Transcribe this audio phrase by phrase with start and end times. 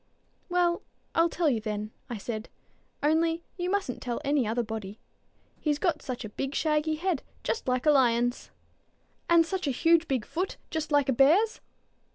[0.49, 0.81] "Well,
[1.13, 2.49] I'll tell you, then," I said;
[3.03, 4.99] "only you mustn't tell any other body;
[5.59, 8.49] he's got such a big shaggy head, just like a lion's."
[9.29, 11.61] "And such a huge big foot, just like a bear's?"